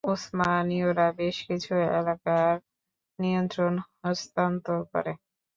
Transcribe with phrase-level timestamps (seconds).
[0.07, 2.53] উসমানীয়রা বেশ কিছু এলাকার
[3.19, 3.73] নিয়ন্ত্রণ
[4.01, 5.11] হস্তান্তর করে।